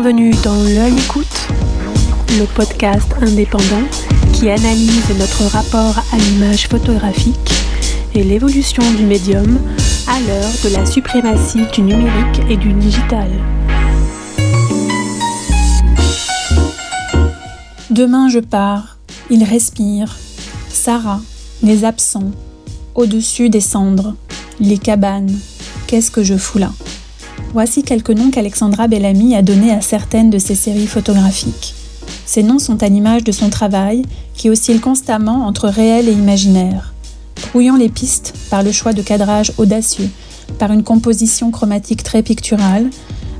[0.00, 1.48] Bienvenue dans L'œil écoute,
[2.38, 3.82] le podcast indépendant
[4.32, 7.50] qui analyse notre rapport à l'image photographique
[8.14, 9.58] et l'évolution du médium
[10.06, 13.28] à l'heure de la suprématie du numérique et du digital.
[17.90, 18.98] Demain je pars,
[19.30, 20.16] il respire,
[20.68, 21.20] Sarah,
[21.64, 22.30] les absents,
[22.94, 24.14] au-dessus des cendres,
[24.60, 25.36] les cabanes,
[25.88, 26.70] qu'est-ce que je fous là?
[27.54, 31.74] Voici quelques noms qu'Alexandra Bellamy a donnés à certaines de ses séries photographiques.
[32.26, 34.02] Ces noms sont à l'image de son travail,
[34.34, 36.92] qui oscille constamment entre réel et imaginaire.
[37.50, 40.10] Brouillant les pistes par le choix de cadrage audacieux,
[40.58, 42.90] par une composition chromatique très picturale,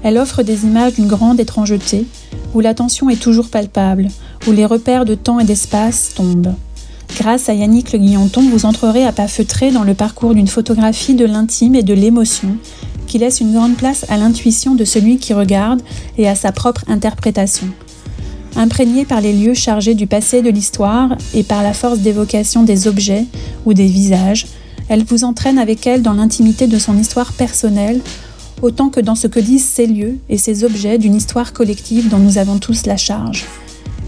[0.02, 2.06] elle offre des images d'une grande étrangeté,
[2.54, 4.08] où l'attention est toujours palpable,
[4.46, 6.54] où les repères de temps et d'espace tombent.
[7.18, 11.14] Grâce à Yannick Le Guillanton, vous entrerez à pas feutrés dans le parcours d'une photographie
[11.14, 12.56] de l'intime et de l'émotion,
[13.08, 15.82] qui laisse une grande place à l'intuition de celui qui regarde
[16.16, 17.66] et à sa propre interprétation.
[18.54, 22.86] Imprégnée par les lieux chargés du passé de l'histoire et par la force d'évocation des
[22.86, 23.24] objets
[23.66, 24.46] ou des visages,
[24.88, 28.00] elle vous entraîne avec elle dans l'intimité de son histoire personnelle,
[28.62, 32.18] autant que dans ce que disent ces lieux et ces objets d'une histoire collective dont
[32.18, 33.44] nous avons tous la charge.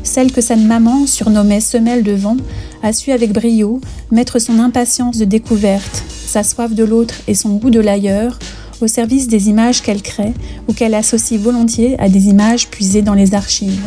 [0.03, 2.39] Celle que sa maman, surnommée Semelle de vent,
[2.83, 7.51] a su avec brio mettre son impatience de découverte, sa soif de l'autre et son
[7.51, 8.39] goût de l'ailleurs
[8.83, 10.33] au service des images qu'elle crée
[10.69, 13.83] ou qu'elle associe volontiers à des images puisées dans les archives.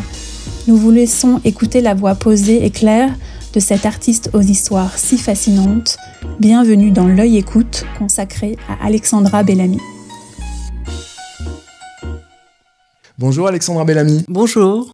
[0.67, 3.13] Nous vous laissons écouter la voix posée et claire
[3.53, 5.97] de cette artiste aux histoires si fascinantes.
[6.39, 9.79] Bienvenue dans L'œil écoute consacré à Alexandra Bellamy.
[13.17, 14.25] Bonjour Alexandra Bellamy.
[14.27, 14.91] Bonjour.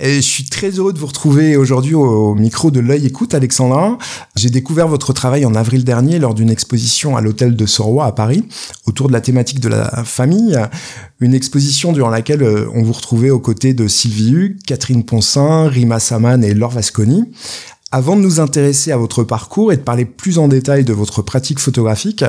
[0.00, 3.98] Et je suis très heureux de vous retrouver aujourd'hui au micro de l'œil écoute, Alexandra.
[4.36, 8.12] J'ai découvert votre travail en avril dernier lors d'une exposition à l'hôtel de Soroy à
[8.12, 8.42] Paris
[8.86, 10.58] autour de la thématique de la famille.
[11.20, 15.68] Une exposition durant laquelle euh, on vous retrouvait aux côtés de Sylvie Hugues, Catherine Poncin,
[15.68, 17.30] Rima Saman et Laure Vasconi.
[17.92, 21.20] Avant de nous intéresser à votre parcours et de parler plus en détail de votre
[21.20, 22.24] pratique photographique,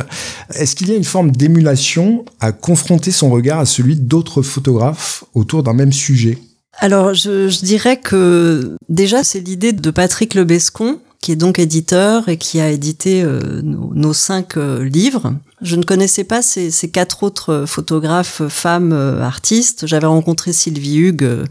[0.54, 5.24] est-ce qu'il y a une forme d'émulation à confronter son regard à celui d'autres photographes
[5.34, 6.38] autour d'un même sujet?
[6.78, 12.28] Alors, je, je, dirais que déjà, c'est l'idée de Patrick Lebescon, qui est donc éditeur
[12.28, 15.34] et qui a édité euh, nos, cinq euh, livres.
[15.62, 19.88] Je ne connaissais pas ces, ces quatre autres photographes femmes euh, artistes.
[19.88, 21.46] J'avais rencontré Sylvie Hugues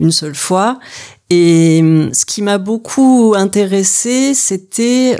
[0.00, 0.80] une seule fois.
[1.30, 1.80] Et
[2.12, 5.16] ce qui m'a beaucoup intéressé, c'était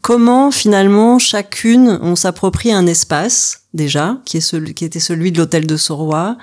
[0.00, 5.38] comment finalement chacune on s'approprie un espace déjà, qui est celui qui était celui de
[5.38, 6.36] l'hôtel de Soroy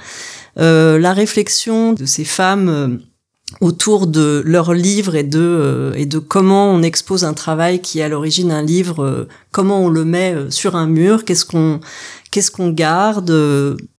[0.58, 2.88] la réflexion de ces femmes euh,
[3.62, 8.00] autour de leurs livres et de euh, et de comment on expose un travail qui
[8.00, 11.80] est à l'origine un livre, comment on le met sur un mur, qu'est-ce qu'on
[12.32, 13.32] qu'est-ce qu'on garde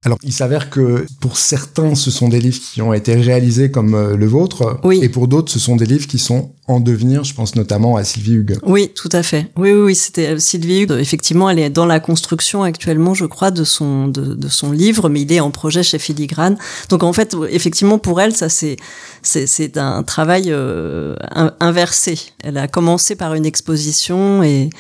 [0.05, 4.15] Alors, il s'avère que pour certains, ce sont des livres qui ont été réalisés comme
[4.15, 5.01] le vôtre, oui.
[5.03, 7.25] et pour d'autres, ce sont des livres qui sont en devenir.
[7.25, 8.59] Je pense notamment à Sylvie Hugues.
[8.63, 9.51] Oui, tout à fait.
[9.57, 10.93] Oui, oui, oui c'était Sylvie Hugues.
[10.93, 15.23] Effectivement, elle est dans la construction actuellement, je crois, de son de, son livre, mais
[15.23, 16.57] il est en projet chez Filigrane.
[16.91, 18.77] Donc en fait, effectivement, pour elle, ça c'est
[19.23, 21.17] c'est un travail euh,
[21.61, 22.19] inversé.
[22.45, 24.71] Elle a commencé par une exposition et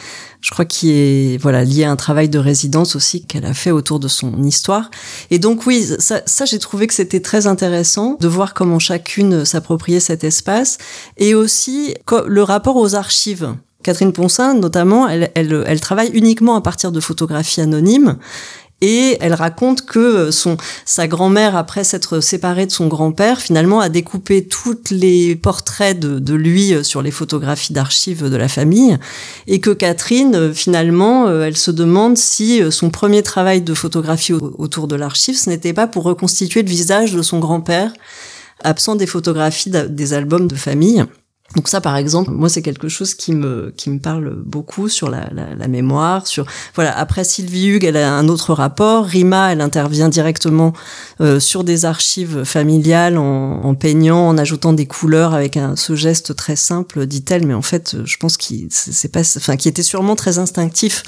[0.40, 3.70] je crois qu'il est voilà lié à un travail de résidence aussi qu'elle a fait
[3.70, 4.90] autour de son histoire.
[5.30, 9.44] Et donc oui, ça, ça j'ai trouvé que c'était très intéressant de voir comment chacune
[9.44, 10.78] s'appropriait cet espace
[11.16, 11.77] et aussi
[12.26, 13.54] le rapport aux archives.
[13.82, 18.18] Catherine Poncin, notamment, elle, elle, elle travaille uniquement à partir de photographies anonymes
[18.80, 23.88] et elle raconte que son sa grand-mère après s'être séparée de son grand-père finalement a
[23.88, 28.96] découpé tous les portraits de, de, lui sur les photographies d'archives de la famille
[29.48, 34.94] et que Catherine finalement elle se demande si son premier travail de photographie autour de
[34.94, 37.92] l'archive ce n'était pas pour reconstituer le visage de son grand-père
[38.62, 41.04] absent des photographies des albums de famille
[41.56, 45.08] donc ça, par exemple, moi, c'est quelque chose qui me qui me parle beaucoup sur
[45.08, 46.96] la, la, mémoire, sur voilà.
[46.96, 49.06] Après Sylvie Hugues, elle a un autre rapport.
[49.06, 50.74] Rima, elle intervient directement
[51.22, 56.36] euh, sur des archives familiales en, peignant, en ajoutant des couleurs avec un, ce geste
[56.36, 57.46] très simple, dit-elle.
[57.46, 61.02] Mais en fait, je pense qu'il c'est pas, enfin, qui était sûrement très instinctif,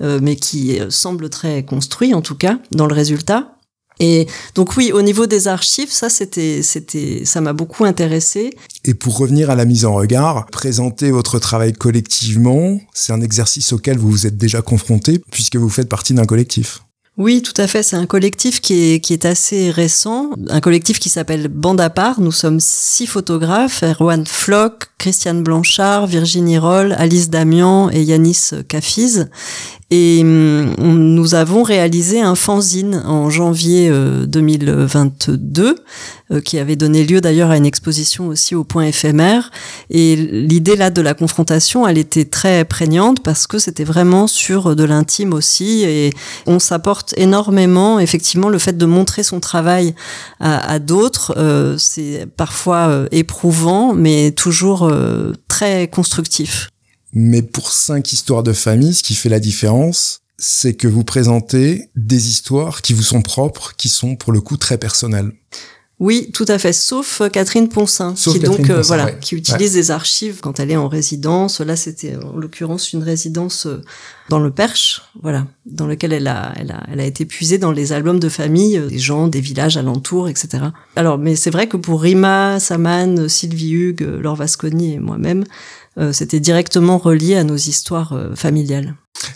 [0.00, 3.54] euh, mais qui semble très construit en tout cas dans le résultat.
[4.00, 8.50] Et donc oui, au niveau des archives, ça c'était c'était ça m'a beaucoup intéressé.
[8.84, 13.72] Et pour revenir à la mise en regard, présenter votre travail collectivement, c'est un exercice
[13.72, 16.80] auquel vous vous êtes déjà confronté puisque vous faites partie d'un collectif.
[17.16, 17.84] Oui, tout à fait.
[17.84, 20.30] C'est un collectif qui est, qui est assez récent.
[20.48, 22.20] Un collectif qui s'appelle Bande à part.
[22.20, 23.84] Nous sommes six photographes.
[23.84, 29.28] Erwan Floch, Christiane Blanchard, Virginie Roll, Alice Damian et Yanis Cafiz.
[29.96, 33.92] Et hum, nous avons réalisé un fanzine en janvier
[34.26, 35.76] 2022
[36.32, 39.50] euh, qui avait donné lieu d'ailleurs à une exposition aussi au point éphémère.
[39.90, 44.74] Et l'idée là de la confrontation, elle était très prégnante parce que c'était vraiment sur
[44.74, 46.10] de l'intime aussi et
[46.46, 48.00] on s'apporte énormément.
[48.00, 49.94] Effectivement, le fait de montrer son travail
[50.40, 54.90] à, d'autres, euh, c'est parfois euh, éprouvant, mais toujours
[55.46, 56.70] très constructif.
[57.14, 61.88] Mais pour cinq histoires de famille, ce qui fait la différence, c'est que vous présentez
[61.94, 65.32] des histoires qui vous sont propres, qui sont pour le coup très personnelles.
[66.00, 69.92] Oui, tout à fait, sauf euh, Catherine Poncin, qui donc euh, voilà, qui utilise des
[69.92, 71.60] archives quand elle est en résidence.
[71.60, 73.80] Là, c'était en l'occurrence une résidence euh,
[74.28, 77.70] dans le Perche, voilà, dans lequel elle a, elle a, elle a été puisée dans
[77.70, 80.64] les albums de famille des gens, des villages alentours, etc.
[80.96, 85.44] Alors, mais c'est vrai que pour Rima, Saman, Sylvie Hugues, Laure Vasconi et moi-même,
[86.12, 88.94] c'était directement relié à nos histoires familiales.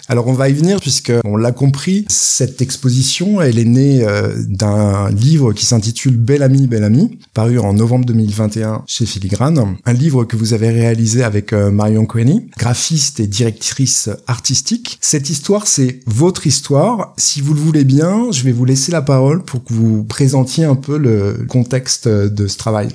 [0.08, 4.34] Alors on va y venir puisque on l'a compris, cette exposition, elle est née euh,
[4.48, 9.92] d'un livre qui s'intitule Bel ami, bel ami, paru en novembre 2021 chez Filigrane, un
[9.92, 14.98] livre que vous avez réalisé avec euh, Marion Cohenny, graphiste et directrice artistique.
[15.00, 17.12] Cette histoire, c'est votre histoire.
[17.18, 20.64] Si vous le voulez bien, je vais vous laisser la parole pour que vous présentiez
[20.64, 22.88] un peu le contexte de ce travail.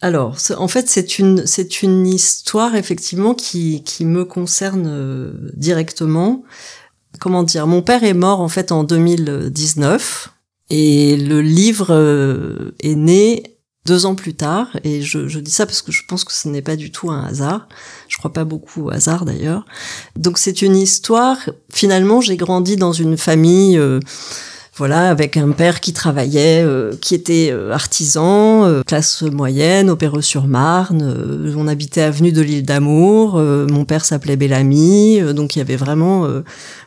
[0.00, 6.44] Alors, en fait, c'est une c'est une histoire effectivement qui qui me concerne euh, directement.
[7.18, 7.66] Comment dire?
[7.66, 10.32] Mon père est mort en fait en 2019
[10.70, 14.68] et le livre euh, est né deux ans plus tard.
[14.84, 17.10] Et je, je dis ça parce que je pense que ce n'est pas du tout
[17.10, 17.66] un hasard.
[18.06, 19.64] Je crois pas beaucoup au hasard d'ailleurs.
[20.14, 21.38] Donc c'est une histoire.
[21.72, 23.76] Finalement, j'ai grandi dans une famille.
[23.78, 23.98] Euh,
[24.78, 31.52] voilà, avec un père qui travaillait, euh, qui était euh, artisan, euh, classe moyenne, Opéreux-sur-Marne.
[31.56, 33.38] on habitait avenue de l'île d'Amour.
[33.38, 36.28] mon père s'appelait Bellamy, donc il y avait vraiment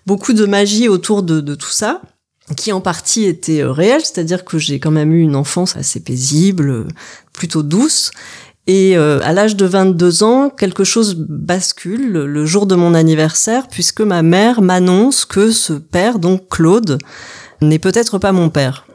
[0.06, 2.02] beaucoup de magie autour de, de, tout ça,
[2.56, 6.88] qui en partie était réelle, c'est-à-dire que j'ai quand même eu une enfance assez paisible,
[7.34, 8.12] plutôt douce.
[8.68, 14.02] Et à l'âge de 22 ans, quelque chose bascule le jour de mon anniversaire, puisque
[14.02, 16.98] ma mère m'annonce que ce père, donc Claude,
[17.62, 18.86] n'est peut-être pas mon père.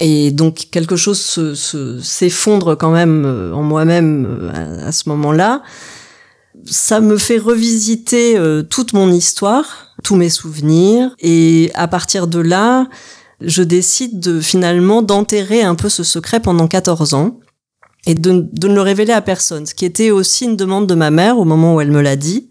[0.00, 1.20] Et donc quelque chose
[2.02, 5.62] s'effondre se, quand même euh, en moi-même euh, à, ce moment-là.
[6.64, 12.38] Ça me fait revisiter euh, toute mon histoire, tous mes souvenirs, et à partir de
[12.38, 12.88] là,
[13.40, 17.38] je décide de finalement d'enterrer un peu ce secret pendant 14 ans
[18.06, 20.94] et de, de ne le révéler à personne, ce qui était aussi une demande de
[20.94, 22.48] ma mère au moment où elle me l'a dit.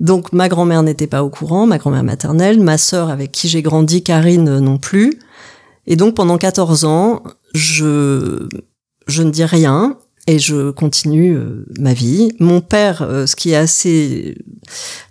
[0.00, 3.62] Donc ma grand-mère n'était pas au courant, ma grand-mère maternelle, ma sœur avec qui j'ai
[3.62, 5.18] grandi, Karine non plus.
[5.86, 7.22] Et donc pendant 14 ans,
[7.54, 8.48] je
[9.06, 9.96] je ne dis rien
[10.26, 12.32] et je continue euh, ma vie.
[12.40, 14.36] Mon père, euh, ce qui est assez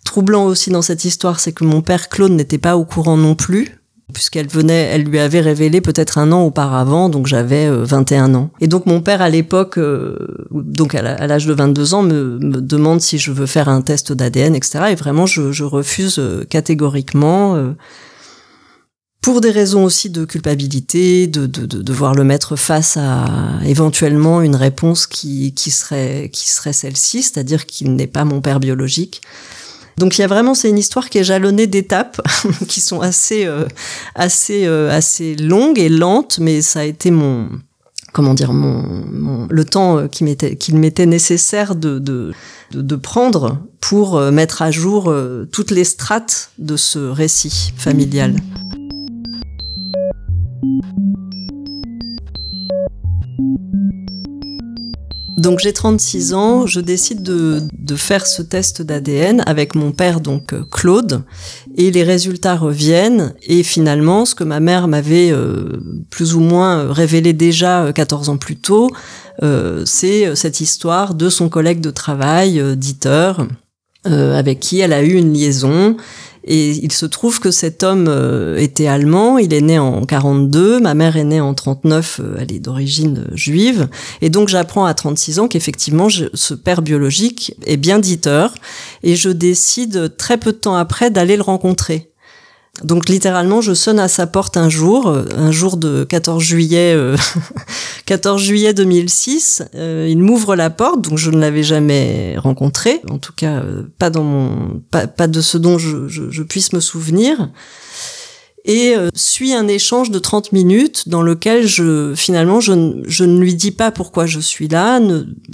[0.03, 3.35] troublant aussi dans cette histoire, c'est que mon père Claude n'était pas au courant non
[3.35, 3.79] plus
[4.13, 8.51] puisqu'elle venait, elle lui avait révélé peut-être un an auparavant, donc j'avais 21 euh, ans.
[8.61, 13.01] Et donc mon père à l'époque, euh, donc à l'âge de 22 ans, me, demande
[13.01, 14.85] si je veux faire un test d'ADN, etc.
[14.91, 17.57] Et vraiment, je, refuse euh, catégoriquement.
[19.21, 23.25] pour des raisons aussi de culpabilité, de, de, de, devoir le mettre face à
[23.65, 28.59] éventuellement une réponse qui, qui serait, qui serait celle-ci, c'est-à-dire qu'il n'est pas mon père
[28.59, 29.23] biologique.
[29.97, 32.21] Donc il y a vraiment c'est une histoire qui est jalonnée d'étapes
[32.67, 33.65] qui sont assez euh,
[34.13, 37.49] assez euh, assez longues et lentes, mais ça a été mon
[38.13, 42.33] comment dire mon, le temps euh, qu'il m'était nécessaire de, de
[42.71, 45.13] de, prendre pour mettre à jour
[45.51, 48.35] toutes les strates de ce récit familial.
[55.37, 60.53] Donc j'ai 36 ans, je décide de, faire ce test d'ADN avec mon père, donc
[60.53, 61.23] euh, Claude,
[61.77, 66.91] et les résultats reviennent, et finalement, ce que ma mère m'avait euh, plus ou moins
[66.91, 68.89] révélé déjà 14 euh, ans plus tôt,
[69.85, 73.33] c'est cette histoire de son collègue de travail, Dieter,
[74.05, 75.95] avec qui elle a eu une liaison
[76.47, 80.79] et il se trouve que cet homme euh, était allemand, il est né en 42,
[80.79, 83.87] ma mère est née en 39, euh, elle est d'origine euh, juive.
[84.21, 88.53] Et donc j'apprends à 36 ans qu'effectivement ce père biologique est bien diteur.
[89.01, 92.11] Et je décide très peu de temps après d'aller le rencontrer.
[92.83, 96.97] Donc littéralement, je sonne à sa porte un jour, euh, un jour de 14 juillet,
[98.05, 99.63] 14 euh, juillet 2006.
[99.75, 103.63] Euh, il m'ouvre la porte, donc je ne l'avais jamais rencontré, en tout cas
[103.97, 107.49] pas dans mon, pas, de ce dont je, puisse me souvenir.
[108.67, 113.69] Et suit un échange de 30 minutes dans lequel je finalement je ne lui dis
[113.69, 114.99] pas pourquoi je suis là.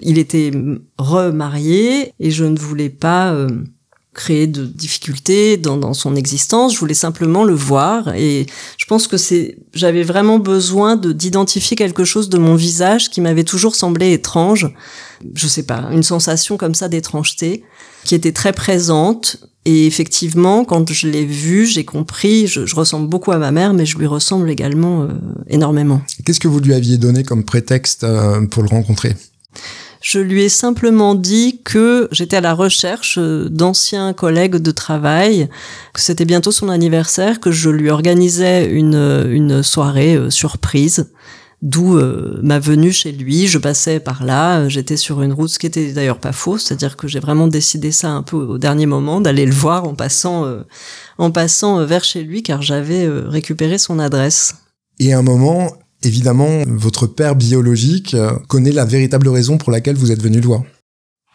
[0.02, 0.52] il était
[0.98, 3.36] remarié et je ne voulais pas
[4.14, 6.74] créer de difficultés dans, dans, son existence.
[6.74, 8.46] Je voulais simplement le voir et
[8.78, 13.22] je pense que c'est, j'avais vraiment besoin de d'identifier quelque chose de mon visage qui
[13.22, 14.70] m'avait toujours semblé étrange.
[15.34, 17.64] Je sais pas, une sensation comme ça d'étrangeté
[18.04, 19.38] qui était très présente.
[19.64, 22.48] Et effectivement, quand je l'ai vu, j'ai compris.
[22.48, 25.10] Je, je, ressemble beaucoup à ma mère, mais je lui ressemble également euh,
[25.48, 26.02] énormément.
[26.26, 29.16] Qu'est-ce que vous lui aviez donné comme prétexte euh, pour le rencontrer?
[30.02, 35.48] Je lui ai simplement dit que j'étais à la recherche euh, d'anciens collègues de travail,
[35.94, 41.12] que c'était bientôt son anniversaire, que je lui organisais une, une soirée euh, surprise
[41.62, 43.46] d'où euh, ma venue chez lui.
[43.46, 46.98] Je passais par là, j'étais sur une route, ce qui était d'ailleurs pas faux, c'est-à-dire
[46.98, 50.52] que j'ai vraiment décidé ça un peu au dernier moment, d'aller le voir en passant,
[51.20, 54.56] en passant vers chez lui, car j'avais récupéré son adresse.
[54.98, 55.72] Et à un moment,
[56.04, 58.16] Évidemment, votre père biologique
[58.48, 60.64] connaît la véritable raison pour laquelle vous êtes venu le voir.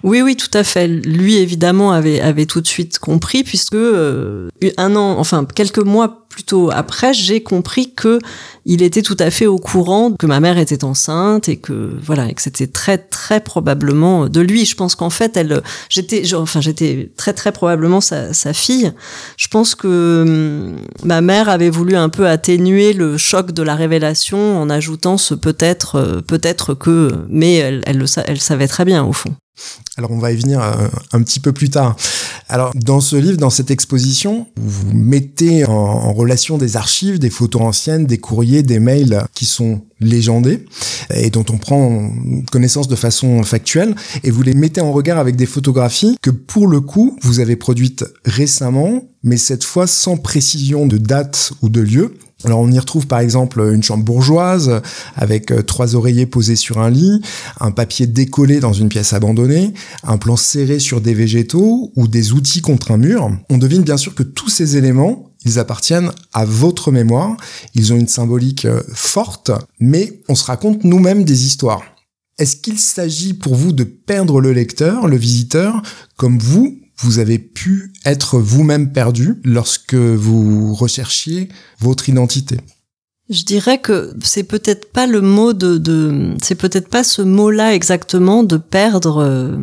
[0.02, 0.86] Oui, oui, tout à fait.
[0.86, 6.26] Lui, évidemment, avait, avait tout de suite compris, puisque euh, un an, enfin quelques mois
[6.28, 8.18] plutôt après, j'ai compris que
[8.66, 12.28] il était tout à fait au courant que ma mère était enceinte et que voilà,
[12.28, 14.66] et que c'était très très probablement de lui.
[14.66, 18.92] Je pense qu'en fait, elle, j'étais, enfin j'étais très très probablement sa, sa fille.
[19.38, 23.74] Je pense que hum, ma mère avait voulu un peu atténuer le choc de la
[23.74, 28.84] révélation en ajoutant ce peut-être, euh, peut-être que, mais elle, elle, le, elle savait très
[28.84, 29.34] bien au fond.
[29.96, 31.96] Alors on va y venir euh, un, petit peu plus tard.
[32.48, 37.62] Alors dans ce livre, dans cette exposition, vous mettez en, relation des archives, des photos
[37.62, 40.64] anciennes, des courriers, des mails qui sont légendés
[41.14, 42.10] et dont on prend
[42.52, 43.94] connaissance de façon factuelle
[44.24, 47.56] et vous les mettez en regard avec des photographies que pour le coup vous avez
[47.56, 52.14] produites récemment mais cette fois sans précision de date ou de lieu
[52.44, 54.82] alors on y retrouve par exemple une chambre bourgeoise
[55.14, 57.22] avec euh, trois oreillers posés sur un lit,
[57.60, 62.32] un papier décollé dans une pièce abandonnée, un plan serré sur des végétaux ou des
[62.32, 63.30] outils contre un mur.
[63.48, 67.36] On devine bien sûr que tous ces éléments, ils appartiennent à votre mémoire,
[67.74, 69.50] ils ont une symbolique euh, forte,
[69.80, 71.82] mais on se raconte nous-mêmes des histoires.
[72.38, 75.80] Est-ce qu'il s'agit pour vous de perdre le lecteur, le visiteur,
[76.16, 81.48] comme vous, vous avez pu être vous-même perdu lorsque vous recherchiez
[81.80, 82.58] votre identité
[83.28, 87.74] je dirais que c'est peut-être pas le mot de, de c'est peut-être pas ce mot-là
[87.74, 89.18] exactement de perdre.
[89.18, 89.56] Euh,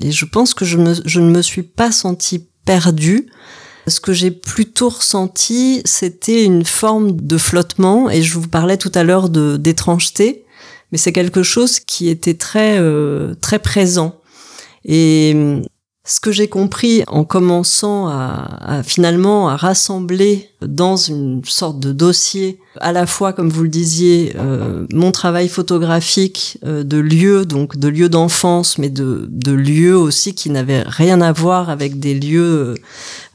[0.00, 3.28] et je pense que je, me, je ne me suis pas sentie perdue.
[3.88, 8.08] Ce que j'ai plutôt ressenti, c'était une forme de flottement.
[8.08, 10.44] Et je vous parlais tout à l'heure de d'étrangeté,
[10.92, 14.20] mais c'est quelque chose qui était très euh, très présent.
[14.84, 15.60] Et
[16.10, 22.58] ce que j'ai compris en commençant à, finalement à rassembler dans une sorte de dossier
[22.80, 27.76] à la fois, comme vous le disiez, euh, mon travail photographique euh, de lieux, donc
[27.76, 32.14] de lieux d'enfance, mais de, de lieux aussi qui n'avaient rien à voir avec des
[32.14, 32.74] lieux euh,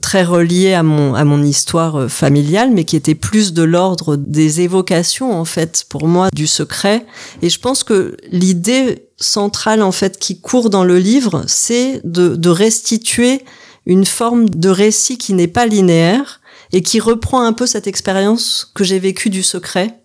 [0.02, 4.62] très reliés à mon à mon histoire familiale, mais qui étaient plus de l'ordre des
[4.62, 7.06] évocations en fait pour moi du secret.
[7.42, 12.36] Et je pense que l'idée centrale en fait qui court dans le livre, c'est de,
[12.36, 13.44] de restituer
[13.86, 16.40] une forme de récit qui n'est pas linéaire
[16.72, 20.02] et qui reprend un peu cette expérience que j'ai vécue du secret.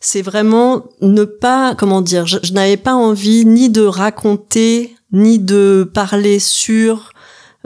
[0.00, 5.90] C'est vraiment ne pas, comment dire, je, n'avais pas envie ni de raconter, ni de
[5.92, 7.12] parler sur,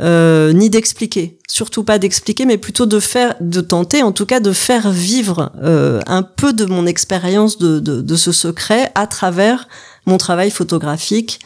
[0.01, 1.39] euh, ni d'expliquer.
[1.49, 5.53] Surtout pas d'expliquer, mais plutôt de faire, de tenter, en tout cas, de faire vivre
[5.63, 9.67] euh, un peu de mon expérience de, de, de ce secret à travers
[10.07, 11.41] mon travail photographique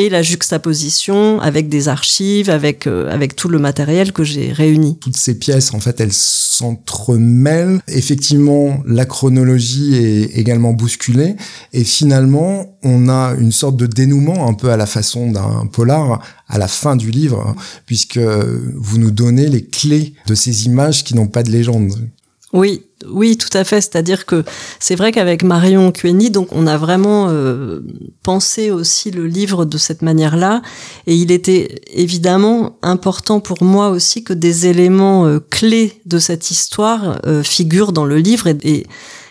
[0.00, 4.98] et la juxtaposition avec des archives, avec euh, avec tout le matériel que j'ai réuni.
[5.00, 7.80] Toutes ces pièces, en fait, elles s'entremêlent.
[7.88, 11.36] Effectivement, la chronologie est également bousculée,
[11.72, 16.22] et finalement, on a une sorte de dénouement, un peu à la façon d'un polar,
[16.48, 17.54] à la fin du livre,
[17.86, 21.92] puisque vous nous donnez les clés de ces images qui n'ont pas de légende.
[22.52, 23.80] Oui, oui, tout à fait.
[23.80, 24.44] C'est-à-dire que
[24.80, 27.80] c'est vrai qu'avec Marion Cueni, donc on a vraiment euh,
[28.24, 30.60] pensé aussi le livre de cette manière-là,
[31.06, 36.50] et il était évidemment important pour moi aussi que des éléments euh, clés de cette
[36.50, 38.86] histoire euh, figurent dans le livre et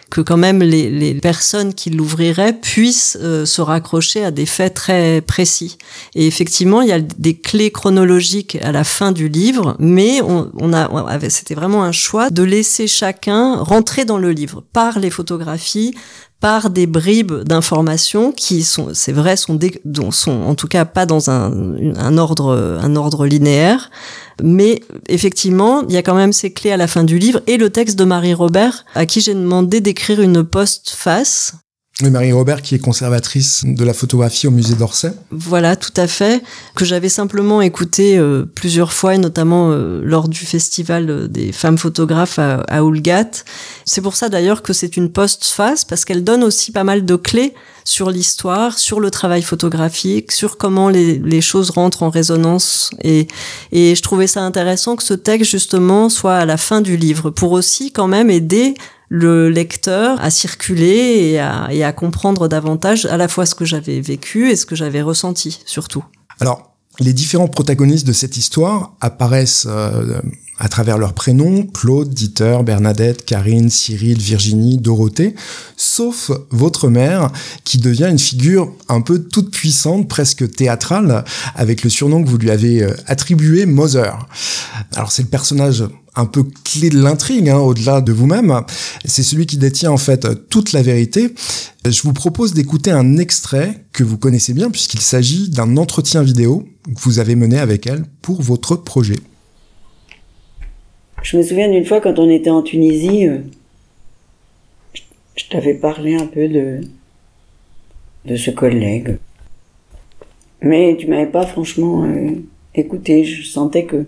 [0.09, 4.73] que quand même les, les personnes qui l'ouvriraient puissent euh, se raccrocher à des faits
[4.73, 5.77] très précis.
[6.15, 10.51] Et effectivement, il y a des clés chronologiques à la fin du livre, mais on,
[10.57, 15.09] on a, c'était vraiment un choix de laisser chacun rentrer dans le livre par les
[15.09, 15.93] photographies,
[16.39, 19.59] par des bribes d'informations qui sont, c'est vrai, sont,
[20.11, 23.89] sont en tout cas pas dans un, un ordre, un ordre linéaire,
[24.41, 27.57] mais effectivement, il y a quand même ces clés à la fin du livre et
[27.57, 31.55] le texte de Marie Robert, à qui j'ai demandé d'écrire une post-face
[32.07, 35.11] Marie Robert qui est conservatrice de la photographie au musée d'Orsay.
[35.31, 36.41] Voilà, tout à fait,
[36.75, 41.51] que j'avais simplement écouté euh, plusieurs fois, et notamment euh, lors du festival euh, des
[41.51, 43.29] femmes photographes à, à Oulgat.
[43.85, 47.15] C'est pour ça d'ailleurs que c'est une post-face, parce qu'elle donne aussi pas mal de
[47.17, 47.53] clés
[47.83, 52.91] sur l'histoire, sur le travail photographique, sur comment les, les choses rentrent en résonance.
[53.03, 53.27] Et,
[53.71, 57.29] et je trouvais ça intéressant que ce texte, justement, soit à la fin du livre,
[57.29, 58.75] pour aussi quand même aider
[59.09, 63.65] le lecteur à circuler et à, et à comprendre davantage à la fois ce que
[63.65, 66.05] j'avais vécu et ce que j'avais ressenti surtout.
[66.39, 70.21] Alors, les différents protagonistes de cette histoire apparaissent euh,
[70.59, 75.33] à travers leurs prénoms, Claude, Dieter, Bernadette, Karine, Cyril, Virginie, Dorothée,
[75.77, 77.31] sauf votre mère,
[77.63, 81.23] qui devient une figure un peu toute puissante, presque théâtrale,
[81.55, 84.27] avec le surnom que vous lui avez euh, attribué, Mother.
[84.95, 85.85] Alors c'est le personnage
[86.19, 88.61] un peu clé de l'intrigue, hein, au-delà de vous-même.
[89.05, 91.33] C'est celui qui détient en fait toute la vérité.
[91.85, 96.67] Je vous propose d'écouter un extrait que vous connaissez bien puisqu'il s'agit d'un entretien vidéo
[96.85, 99.17] que vous avez mené avec elle pour votre projet.
[101.23, 103.39] Je me souviens d'une fois quand on était en Tunisie, euh,
[105.35, 106.81] je t'avais parlé un peu de,
[108.25, 109.17] de ce collègue.
[110.61, 112.31] Mais tu m'avais pas franchement euh,
[112.75, 113.23] écouté.
[113.23, 114.05] Je sentais que,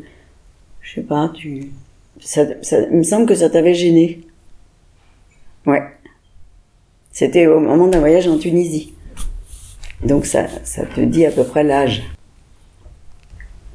[0.82, 1.72] je sais pas, tu,
[2.22, 4.22] ça, ça, il me semble que ça t'avait gêné.
[5.66, 5.84] Ouais.
[7.12, 8.94] C'était au moment d'un voyage en Tunisie.
[10.04, 12.04] Donc ça, ça te dit à peu près l'âge.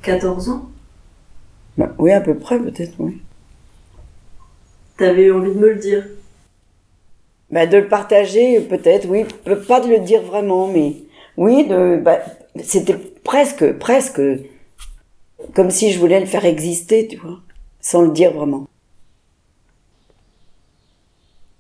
[0.02, 0.70] 14 ans?
[1.76, 3.20] Bah, Oui, à peu près peut-être, oui.
[4.96, 6.06] T'avais envie de me le dire?
[7.50, 9.24] Bah, De le partager, peut-être, oui.
[9.68, 10.96] Pas de le dire vraiment, mais
[11.36, 12.20] oui, de, bah,
[12.64, 14.20] c'était presque, presque
[15.54, 17.40] comme si je voulais le faire exister, tu vois,
[17.80, 18.68] sans le dire vraiment.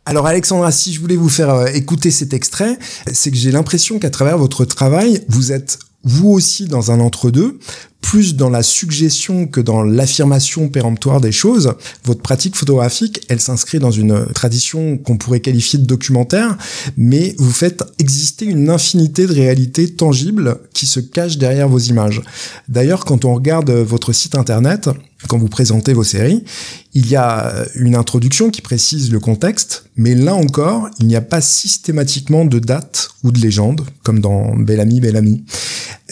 [0.08, 2.78] Alors Alexandra, si je voulais vous faire euh, écouter cet extrait,
[3.12, 7.58] c'est que j'ai l'impression qu'à travers votre travail, vous êtes vous aussi dans un entre-deux,
[8.00, 11.74] plus dans la suggestion que dans l'affirmation péremptoire des choses.
[12.04, 16.56] Votre pratique photographique, elle s'inscrit dans une tradition qu'on pourrait qualifier de documentaire,
[16.96, 22.22] mais vous faites exister une infinité de réalités tangibles qui se cachent derrière vos images.
[22.68, 24.88] D'ailleurs, quand on regarde votre site internet,
[25.28, 26.44] quand vous présentez vos séries,
[26.92, 31.20] il y a une introduction qui précise le contexte, mais là encore, il n'y a
[31.20, 35.44] pas systématiquement de date ou de légende, comme dans Bellamy, Bellamy.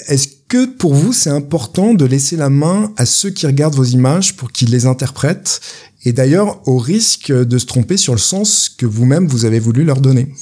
[0.08, 3.84] Est-ce que pour vous, c'est important de laisser la main à ceux qui regardent vos
[3.84, 5.60] images pour qu'ils les interprètent,
[6.04, 9.84] et d'ailleurs au risque de se tromper sur le sens que vous-même vous avez voulu
[9.84, 10.32] leur donner?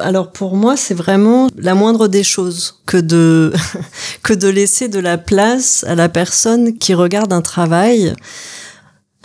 [0.00, 3.52] Alors pour moi, c'est vraiment la moindre des choses que de
[4.22, 8.14] que de laisser de la place à la personne qui regarde un travail.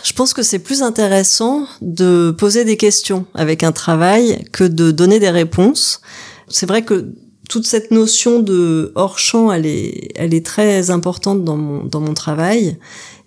[0.04, 4.90] Je pense que c'est plus intéressant de poser des questions avec un travail que de
[4.90, 6.00] donner des réponses.
[6.48, 7.14] C'est vrai que
[7.48, 12.00] toute cette notion de hors champ, elle est, elle est très importante dans mon, dans
[12.00, 12.78] mon travail.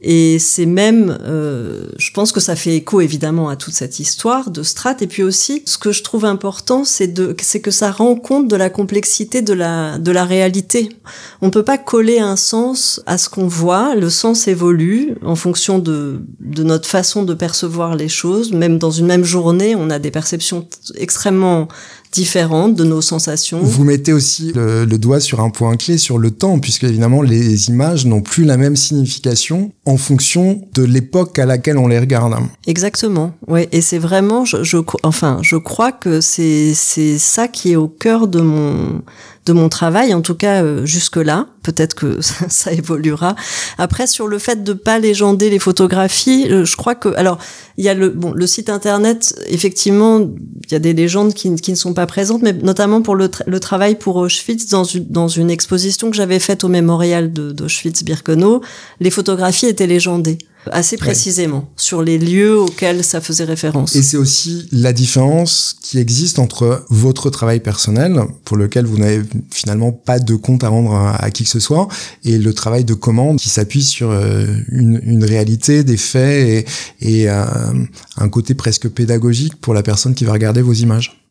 [0.02, 4.52] Et c'est même, euh, je pense que ça fait écho évidemment à toute cette histoire
[4.52, 4.98] de Strat.
[5.02, 8.48] Et puis aussi, ce que je trouve important, c'est de, c'est que ça rend compte
[8.48, 10.90] de la complexité de la, de la réalité.
[11.42, 13.96] On peut pas coller un sens à ce qu'on voit.
[13.96, 18.52] Le sens évolue en fonction de, de notre façon de percevoir les choses.
[18.52, 21.68] Même dans une même journée, on a des perceptions extrêmement
[22.16, 23.60] différentes de nos sensations.
[23.62, 27.22] Vous mettez aussi le, le, doigt sur un point clé, sur le temps, puisque évidemment
[27.22, 32.00] les images n'ont plus la même signification en fonction de l'époque à laquelle on les
[32.00, 32.16] regarde.
[32.66, 37.74] Exactement, ouais, et c'est vraiment, je, je, enfin, je crois que c'est c'est ça qui
[37.74, 39.02] est au cœur de mon
[39.46, 41.48] de mon travail, en tout cas euh, jusque-là.
[41.62, 43.36] Peut-être que ça, évoluera.
[43.78, 47.38] Après, sur le fait de pas légender les photographies, euh, je crois que, alors,
[47.78, 49.36] il y a le bon, le site internet.
[49.48, 53.16] Effectivement, il y a des légendes qui, qui ne sont pas présentes, mais notamment pour
[53.16, 58.62] le travail pour Auschwitz dans une dans une exposition que j'avais faite au mémorial d'Auschwitz-Birkenau,
[59.00, 60.38] les photographies étaient légendées
[60.72, 61.74] assez précisément ouais.
[61.76, 63.96] sur les lieux auxquels ça faisait référence.
[63.96, 69.22] Et c'est aussi la différence qui existe entre votre travail personnel, pour lequel vous n'avez
[69.52, 71.88] finalement pas de compte à rendre à, à, qui que ce soit,
[72.24, 76.66] et le travail de commande qui s'appuie sur euh, une, une, réalité, des faits
[77.02, 77.46] et, et euh,
[78.18, 81.22] un côté presque pédagogique pour la personne qui va regarder vos images.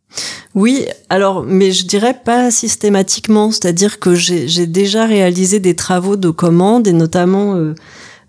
[0.54, 6.30] Oui, alors, mais je dirais pas systématiquement, c'est-à-dire que j'ai déjà réalisé des travaux de
[6.30, 7.74] commande et notamment euh,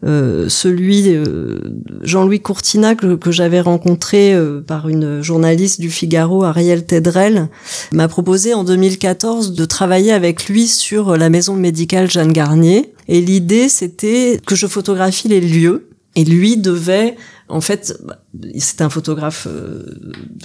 [0.04, 1.60] euh, celui euh,
[2.02, 7.48] Jean-Louis Courtina que, que j'avais rencontré euh, par une journaliste du Figaro, Ariel Tedrel,
[7.92, 12.94] m'a proposé en 2014 de travailler avec lui sur la maison médicale Jeanne Garnier.
[13.08, 17.16] Et l'idée, c'était que je photographie les lieux Et lui devait,
[17.50, 18.20] en fait, bah,
[18.58, 19.84] c'est un photographe, euh,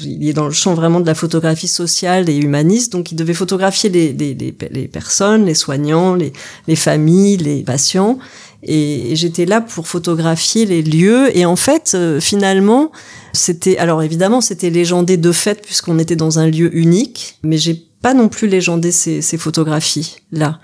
[0.02, 3.34] il est dans le champ vraiment de la photographie sociale et humaniste, donc il devait
[3.34, 6.32] photographier les, les, les, les personnes, les soignants, les,
[6.66, 8.18] les familles, les patients.
[8.62, 11.36] Et, j'étais là pour photographier les lieux.
[11.36, 12.92] Et en fait, euh, finalement,
[13.32, 17.86] c'était, alors évidemment, c'était légendé de fait puisqu'on était dans un lieu unique, mais j'ai
[18.02, 20.60] pas non plus légendé ces, ces photographies là.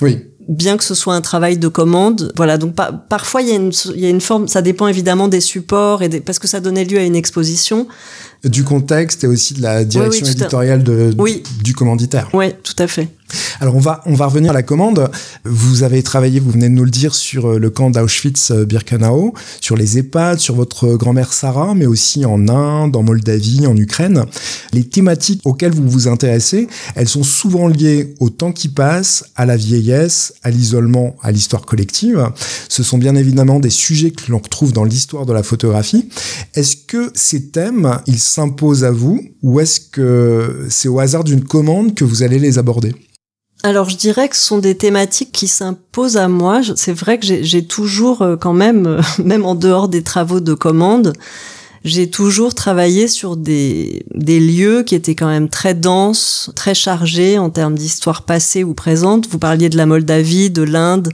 [0.00, 2.32] Oui bien que ce soit un travail de commande.
[2.36, 5.28] Voilà, donc parfois il y, a une, il y a une forme, ça dépend évidemment
[5.28, 7.86] des supports et des, parce que ça donnait lieu à une exposition.
[8.44, 11.14] Du contexte et aussi de la direction éditoriale de,
[11.62, 12.28] du commanditaire.
[12.32, 13.08] Oui, tout à fait.
[13.60, 15.10] Alors on va on va revenir à la commande.
[15.44, 19.76] Vous avez travaillé, vous venez de nous le dire, sur euh, le camp d'Auschwitz-Birkenau, sur
[19.76, 24.24] les EHPAD, sur votre grand-mère Sarah, mais aussi en Inde, en Moldavie, en Ukraine.
[24.72, 29.44] Les thématiques auxquelles vous vous intéressez, elles sont souvent liées au temps qui passe, à
[29.44, 32.30] la vieillesse, à l'isolement, à l'histoire collective.
[32.68, 36.08] Ce sont bien évidemment des sujets que l'on retrouve dans l'histoire de la photographie.
[36.54, 41.44] Est-ce que ces thèmes, ils s'imposent à vous ou est-ce que c'est au hasard d'une
[41.44, 42.94] commande que vous allez les aborder?
[43.64, 46.60] Alors je dirais que ce sont des thématiques qui s'imposent à moi.
[46.76, 50.54] C'est vrai que j'ai toujours euh, quand même, euh, même en dehors des travaux de
[50.54, 51.12] commande,
[51.84, 57.38] j'ai toujours travaillé sur des, des lieux qui étaient quand même très denses, très chargés
[57.38, 59.28] en termes d'histoire passée ou présente.
[59.28, 61.08] Vous parliez de la Moldavie, de l'Inde,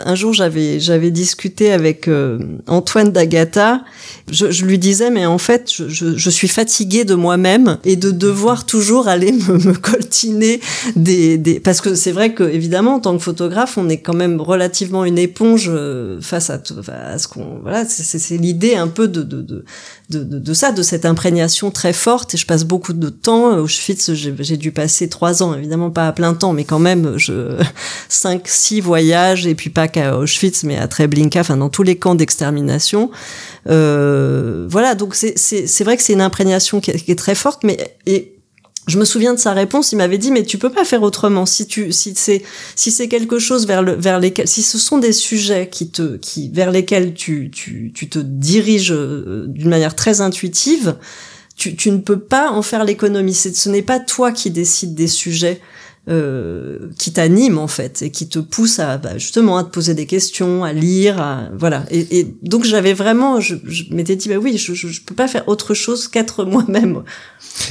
[0.00, 3.82] un jour j'avais j'avais discuté avec euh, Antoine d'Agata.
[4.30, 8.10] Je, je, lui disais mais en fait je, je, suis fatiguée de moi-même et de
[8.10, 10.60] devoir toujours aller me, me coltiner
[10.96, 14.14] des, des parce que c'est vrai que évidemment en tant que photographe on est quand
[14.14, 19.08] même relativement une éponge euh, face à, à ce qu'on voilà c'est l'idée un peu
[19.08, 19.64] de, de, de
[20.12, 22.34] de, de, ça, de cette imprégnation très forte.
[22.34, 23.56] Et je passe beaucoup de temps.
[23.56, 27.16] Au Auschwitz, j'ai dû passer trois ans, évidemment pas à plein temps, mais quand même,
[27.16, 27.58] je
[28.08, 31.96] cinq, six voyages, et puis pas qu'à Auschwitz, mais à Treblinka, enfin dans tous les
[31.96, 33.10] camps d'extermination.
[33.68, 38.34] Euh, voilà, donc c'est vrai que c'est une imprégnation qui est, très forte, mais et
[38.88, 39.92] je me souviens de sa réponse.
[39.92, 42.42] Il m'avait dit mais tu peux pas faire autrement si tu si c'est
[42.74, 46.16] si c'est quelque chose vers le vers lesquels si ce sont des sujets qui te
[46.16, 50.96] qui vers lesquels tu tu tu te diriges euh, d'une manière très intuitive.
[51.54, 53.34] Tu, tu ne peux pas en faire l'économie.
[53.34, 55.60] Ce n'est pas toi qui décides des sujets
[56.08, 59.94] euh, qui t'anime en fait et qui te pousse à bah, justement à te poser
[59.94, 61.84] des questions, à lire, à, voilà.
[61.92, 65.14] Et, et donc j'avais vraiment, je, je m'étais dit bah oui, je, je, je, peux
[65.14, 67.04] pas faire autre chose qu'être moi-même.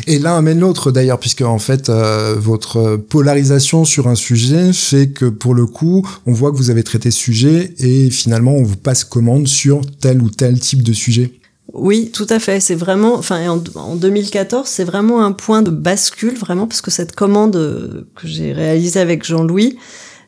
[0.08, 5.10] Et l'un amène l'autre d'ailleurs, puisque en fait euh, votre polarisation sur un sujet fait
[5.10, 8.64] que pour le coup, on voit que vous avez traité ce sujet et finalement on
[8.64, 11.41] vous passe commande sur tel ou tel type de sujet.
[11.74, 12.60] Oui, tout à fait.
[12.60, 17.16] C'est vraiment, enfin, en, 2014, c'est vraiment un point de bascule, vraiment, parce que cette
[17.16, 19.78] commande euh, que j'ai réalisée avec Jean-Louis,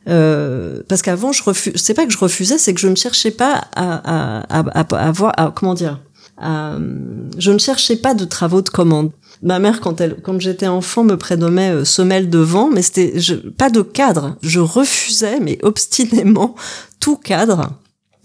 [0.07, 3.31] euh, parce qu'avant, je refuse, c'est pas que je refusais, c'est que je ne cherchais
[3.31, 5.99] pas à, à, à, avoir, à, comment dire,
[6.41, 9.11] je ne cherchais pas de travaux de commande.
[9.41, 13.13] Ma mère, quand elle, quand j'étais enfant, me prénommait euh, semelle de vent, mais c'était
[13.57, 14.37] pas de cadre.
[14.41, 16.55] Je refusais, mais obstinément,
[17.01, 17.71] tout cadre.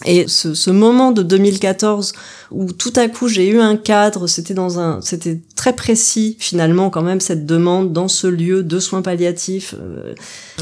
[0.05, 2.13] Et ce, ce, moment de 2014
[2.53, 6.89] où tout à coup j'ai eu un cadre, c'était dans un, c'était très précis finalement
[6.89, 9.75] quand même cette demande dans ce lieu de soins palliatifs.
[9.77, 10.15] Euh,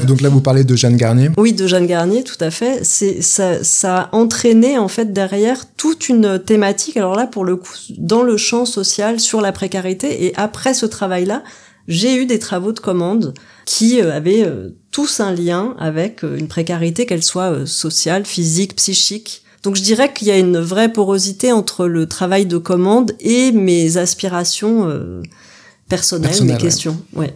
[0.07, 1.29] Donc là vous parlez de Jeanne Garnier?
[1.37, 2.83] Oui, de Jeanne Garnier, tout à fait.
[2.83, 6.97] C'est ça, ça a entraîné en fait derrière toute une thématique.
[6.97, 10.87] Alors là pour le coup dans le champ social sur la précarité et après ce
[10.87, 11.43] travail-là,
[11.87, 13.35] j'ai eu des travaux de commande
[13.67, 18.77] qui euh, avaient euh, tous un lien avec euh, une précarité, qu'elle soit sociale, physique,
[18.77, 19.43] psychique.
[19.61, 23.51] Donc je dirais qu'il y a une vraie porosité entre le travail de commande et
[23.51, 24.89] mes aspirations
[25.89, 26.97] personnelles, mes questions.
[27.13, 27.35] Ouais.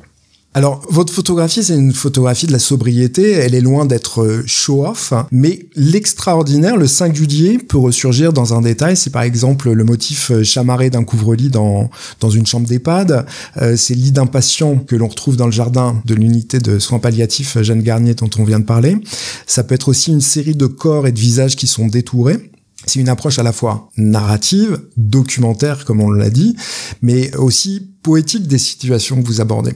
[0.54, 3.32] Alors, votre photographie, c'est une photographie de la sobriété.
[3.32, 8.98] Elle est loin d'être euh, show-off, mais l'extraordinaire, le singulier peut ressurgir dans un détail.
[8.98, 13.26] C'est par exemple le motif euh, chamarré d'un couvre-lit dans, dans une chambre d'EHPAD.
[13.62, 17.00] Euh, c'est lit d'un patient que l'on retrouve dans le jardin de l'unité de soins
[17.00, 18.98] palliatifs Jeanne Garnier dont on vient de parler.
[19.48, 22.52] Ça peut être aussi une série de corps et de visages qui sont détourés.
[22.86, 26.56] C'est une approche à la fois narrative, documentaire comme on l'a dit,
[27.02, 29.74] mais aussi poétique des situations que vous abordez.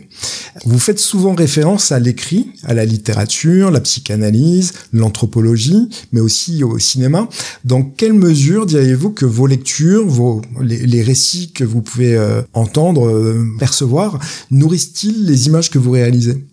[0.66, 6.80] Vous faites souvent référence à l'écrit, à la littérature, la psychanalyse, l'anthropologie, mais aussi au
[6.80, 7.30] cinéma.
[7.66, 13.08] Dans quelle mesure diriez-vous que vos lectures, vos, les, récits que vous pouvez euh, entendre,
[13.08, 16.44] euh, percevoir, nourrissent-ils les images que vous réalisez?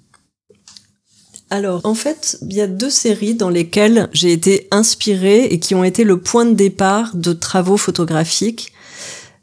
[1.53, 5.75] Alors, en fait, il y a deux séries dans lesquelles j'ai été inspirée et qui
[5.75, 8.73] ont été le point de départ de travaux photographiques.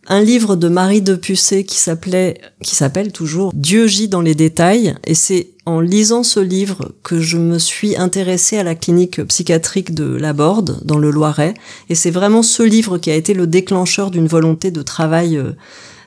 [0.07, 4.33] un livre de Marie de Pucé qui s'appelait, qui s'appelle toujours Dieu gît dans les
[4.33, 4.95] détails.
[5.05, 9.93] Et c'est en lisant ce livre que je me suis intéressée à la clinique psychiatrique
[9.93, 11.53] de Laborde, dans le Loiret.
[11.89, 15.51] Et c'est vraiment ce livre qui a été le déclencheur d'une volonté de travail euh,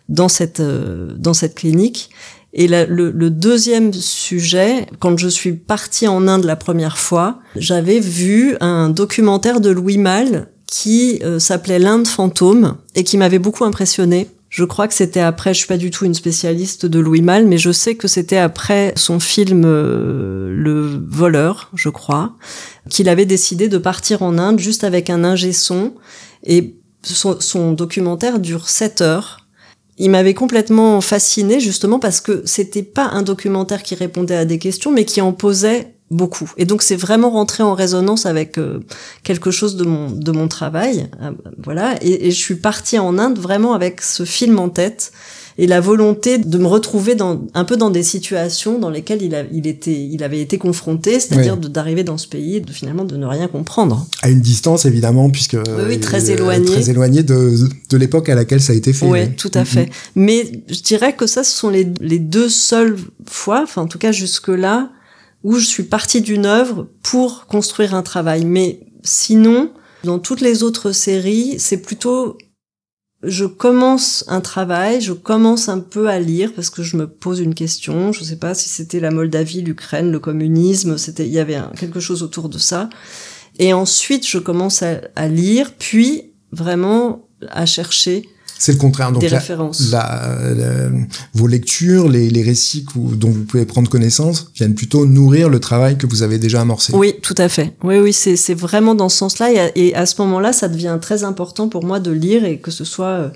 [0.09, 0.27] dans
[0.59, 2.11] euh, dans cette clinique.
[2.55, 7.99] Et le, le, deuxième sujet, quand je suis partie en Inde la première fois, j'avais
[7.99, 13.65] vu un documentaire de Louis Malle qui euh, s'appelait L'Inde fantôme et qui m'avait beaucoup
[13.65, 14.29] impressionné.
[14.49, 17.47] Je crois que c'était après, je suis pas du tout une spécialiste de Louis Malle,
[17.47, 22.35] mais je sais que c'était après son film euh, Le voleur, je crois,
[22.91, 25.95] qu'il avait décidé de partir en Inde juste avec un ingé son
[26.45, 29.42] et son, son documentaire dure 7 heures.
[29.99, 34.59] Il m'avait complètement fasciné justement parce que c'était pas un documentaire qui répondait à des
[34.59, 36.53] questions mais qui en posait beaucoup.
[36.57, 38.81] Et donc c'est vraiment rentré en résonance avec euh,
[39.23, 41.31] quelque chose de mon de mon travail, euh,
[41.63, 41.97] voilà.
[42.03, 45.13] Et, et, je suis partie en Inde vraiment avec ce film en tête
[45.59, 49.35] et la volonté de me retrouver dans un peu dans des situations dans lesquelles il,
[49.35, 53.05] a, il était il avait été confronté, c'est-à-dire d'arriver dans ce pays et de finalement
[53.05, 54.07] de ne rien comprendre.
[54.23, 55.57] À une distance évidemment puisque
[55.89, 57.55] oui, très euh, éloigné très éloigné de
[57.91, 59.07] de l'époque à laquelle ça a été fait.
[59.07, 59.91] Oui, tout à fait.
[60.15, 63.99] Mais je dirais que ça ce sont les les deux seules fois, enfin en tout
[63.99, 64.91] cas jusque là
[65.45, 68.45] où je suis partie d'une œuvre pour construire un travail.
[68.45, 69.71] Mais sinon,
[70.05, 72.39] dans toutes les autres séries, c'est plutôt
[73.23, 77.41] je commence un travail, je commence un peu à lire parce que je me pose
[77.41, 78.13] une question.
[78.13, 80.99] Je ne sais pas si c'était la Moldavie, l'Ukraine, le communisme.
[80.99, 82.89] C'était, il y avait quelque chose autour de ça.
[83.59, 88.29] Et ensuite, je commence à, à lire, puis vraiment à chercher
[88.63, 89.11] c'est le contraire.
[89.11, 89.91] Donc, des références.
[89.91, 90.37] La,
[91.35, 95.99] vos lectures, les, les récits dont vous pouvez prendre connaissance viennent plutôt nourrir le travail
[95.99, 96.93] que vous avez déjà amorcé.
[96.95, 97.75] Oui, tout à fait.
[97.83, 99.71] Oui, oui, c'est vraiment dans ce sens-là.
[99.75, 102.71] Et, et, à ce moment-là, ça devient très important pour moi de lire et que
[102.71, 103.29] ce soit euh,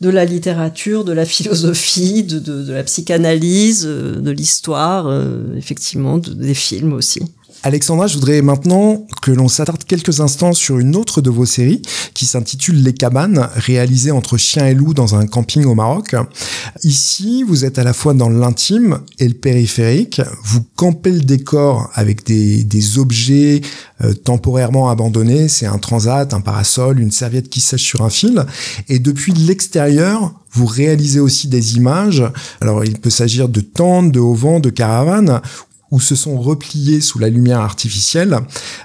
[0.00, 5.54] de la littérature, de la philosophie, de, de, de la psychanalyse, euh, de l'histoire, euh,
[5.56, 7.20] effectivement, de, des films aussi.
[7.64, 11.82] Alexandra, je voudrais maintenant que l'on s'attarde quelques instants sur une autre de vos séries
[12.14, 16.14] qui s'intitule Les Cabanes, réalisée entre chien et loup dans un camping au Maroc.
[16.84, 20.22] Ici, vous êtes à la fois dans l'intime et le périphérique.
[20.44, 23.60] Vous campez le décor avec des, objets
[24.02, 25.48] euh, temporairement abandonnés.
[25.48, 28.46] C'est un transat, un parasol, une serviette qui sèche sur un fil.
[28.88, 32.24] Et depuis l'extérieur, vous réalisez aussi des images.
[32.60, 35.40] Alors, il peut s'agir de tentes, de haut de caravanes,
[35.90, 38.38] où se sont repliés sous la lumière artificielle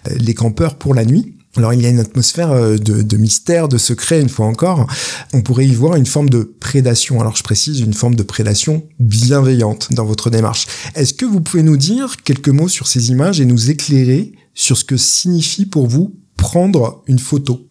[0.07, 1.35] euh, les campeurs pour la nuit.
[1.55, 4.87] Alors il y a une atmosphère euh, de, mystère, de secret, une fois encore.
[5.33, 7.21] On pourrait y voir une forme de prédation.
[7.21, 10.65] Alors je précise, une forme de prédation bienveillante dans votre démarche.
[10.95, 14.77] Est-ce que vous pouvez nous dire quelques mots sur ces images et nous éclairer sur
[14.77, 17.67] ce que signifie pour vous prendre une photo?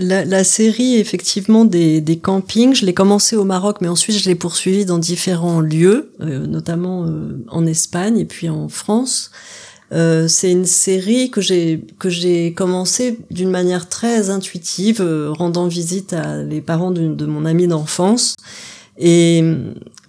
[0.00, 4.28] La, la, série, effectivement, des, des campings, je l'ai commencé au Maroc, mais ensuite je
[4.28, 9.30] l'ai poursuivi dans différents lieux, euh, notamment euh, en Espagne et puis en France.
[9.92, 15.66] Euh, c'est une série que j'ai que j'ai commencé d'une manière très intuitive, euh, rendant
[15.66, 18.36] visite à les parents de, de mon ami d'enfance.
[19.02, 19.42] Et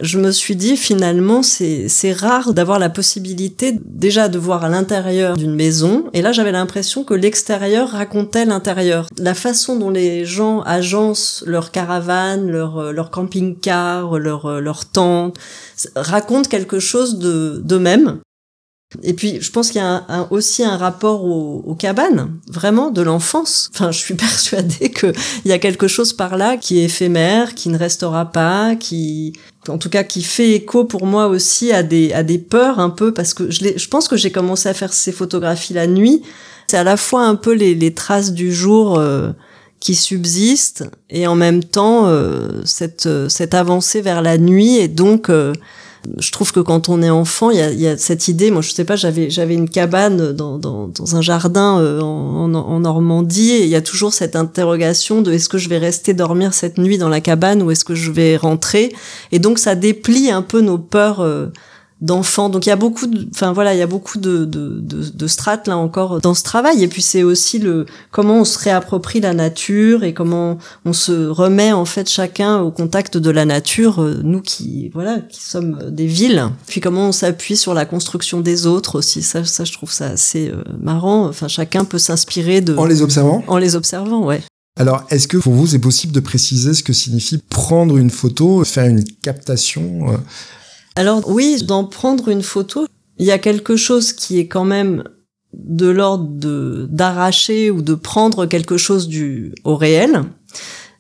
[0.01, 5.37] je me suis dit finalement c'est rare d'avoir la possibilité déjà de voir à l'intérieur
[5.37, 6.05] d'une maison.
[6.13, 9.07] Et là j'avais l'impression que l'extérieur racontait l'intérieur.
[9.17, 15.37] La façon dont les gens agencent leur caravane leur leur camping-car leur leur tente
[15.95, 18.19] raconte quelque chose de d'eux-mêmes
[19.03, 23.69] et puis, je pense qu'il y a aussi un rapport aux, cabanes, vraiment, de l'enfance.
[23.73, 25.13] Enfin, je suis persuadée qu'il
[25.45, 29.33] y a quelque chose par là qui est éphémère, qui ne restera pas, qui,
[29.69, 32.89] en tout cas, qui fait écho pour moi aussi à des, à des peurs un
[32.89, 36.21] peu, parce que je, pense que j'ai commencé à faire ces photographies la nuit.
[36.67, 39.31] C'est à la fois un peu les, traces du jour euh,
[39.79, 45.29] qui subsistent et en même temps euh, cette, cette avancée vers la nuit et donc
[45.29, 45.53] euh,
[46.17, 48.49] je trouve que quand on est enfant, il y a, cette idée.
[48.51, 53.75] Moi, je sais pas, j'avais une cabane dans, un jardin euh, en, Normandie, il y
[53.75, 57.21] a toujours cette interrogation de est-ce que je vais rester dormir cette nuit dans la
[57.21, 58.93] cabane ou est-ce que je vais rentrer?
[59.31, 61.21] Et donc, ça déplie un peu nos peurs.
[61.21, 61.47] Euh,
[62.01, 62.49] d'enfants.
[62.49, 65.09] Donc il y a beaucoup de, enfin voilà, il y a beaucoup de, de, de,
[65.09, 66.83] de, strates là encore dans ce travail.
[66.83, 71.27] Et puis c'est aussi le comment on se réapproprie la nature et comment on se
[71.27, 75.77] remet en fait chacun au contact de la nature, euh, nous qui voilà, qui sommes
[75.89, 76.49] des villes.
[76.67, 79.21] Puis comment on s'appuie sur la construction des autres aussi.
[79.21, 81.27] Ça, ça je trouve ça assez euh, marrant.
[81.27, 83.43] Enfin chacun peut s'inspirer de en les observant.
[83.47, 84.41] En les observant, ouais.
[84.79, 88.63] Alors, est-ce que pour vous, c'est possible de préciser ce que signifie prendre une photo,
[88.63, 90.17] faire une captation euh,
[90.95, 92.85] alors oui, d'en prendre une photo,
[93.17, 95.03] il y a quelque chose qui est quand même
[95.53, 100.23] de l'ordre d'arracher ou de prendre quelque chose du au réel.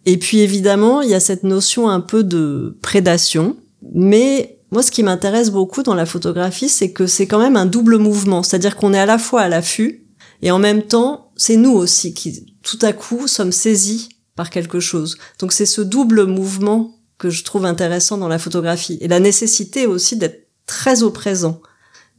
[0.05, 3.57] Et puis évidemment, il y a cette notion un peu de prédation,
[3.93, 7.65] mais moi, ce qui m'intéresse beaucoup dans la photographie, c'est que c'est quand même un
[7.65, 10.07] double mouvement, c'est-à-dire qu'on est à la fois à l'affût
[10.41, 14.79] et en même temps, c'est nous aussi qui, tout à coup, sommes saisis par quelque
[14.79, 15.17] chose.
[15.39, 19.85] Donc c'est ce double mouvement que je trouve intéressant dans la photographie et la nécessité
[19.85, 21.61] aussi d'être très au présent.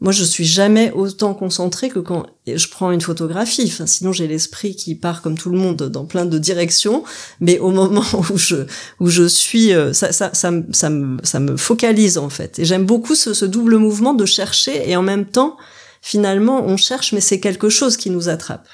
[0.01, 3.73] Moi, je suis jamais autant concentrée que quand je prends une photographie.
[3.87, 7.03] Sinon, j'ai l'esprit qui part comme tout le monde dans plein de directions.
[7.41, 8.67] Mais au moment où je
[9.01, 12.61] où je suis, euh, ça ça ça, ça, me, ça me focalise en fait.
[12.61, 15.57] Et j'aime beaucoup ce, ce double mouvement de chercher et en même temps,
[16.01, 18.69] finalement, on cherche, mais c'est quelque chose qui nous attrape.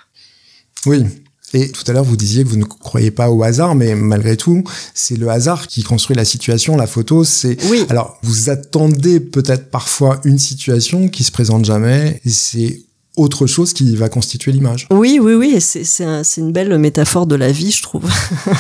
[0.86, 1.04] Oui,
[1.54, 4.36] et tout à l'heure, vous disiez que vous ne croyez pas au hasard, mais malgré
[4.36, 6.76] tout, c'est le hasard qui construit la situation.
[6.76, 7.56] La photo, c'est.
[7.70, 7.86] Oui.
[7.88, 12.82] Alors, vous attendez peut-être parfois une situation qui se présente jamais, et c'est
[13.16, 14.86] autre chose qui va constituer l'image.
[14.90, 18.04] Oui, oui, oui, c'est c'est un, une belle métaphore de la vie, je trouve.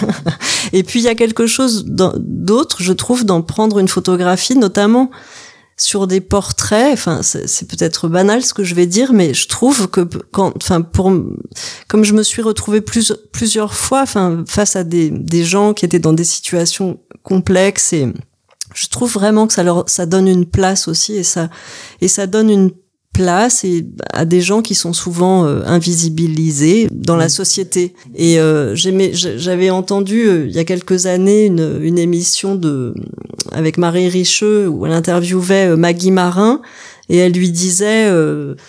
[0.72, 5.10] et puis il y a quelque chose d'autre, je trouve, d'en prendre une photographie, notamment
[5.78, 9.88] sur des portraits, enfin c'est peut-être banal ce que je vais dire, mais je trouve
[9.88, 11.12] que quand, enfin pour,
[11.86, 15.84] comme je me suis retrouvée plus, plusieurs fois, enfin face à des, des gens qui
[15.84, 18.12] étaient dans des situations complexes et
[18.74, 21.48] je trouve vraiment que ça leur, ça donne une place aussi et ça,
[22.00, 22.72] et ça donne une
[23.12, 27.94] place et à des gens qui sont souvent euh, invisibilisés dans la société.
[28.14, 32.94] Et euh, j'avais entendu euh, il y a quelques années une, une émission de
[33.52, 36.60] avec Marie Richeux où elle interviewait Maggie Marin
[37.08, 38.12] et elle lui disait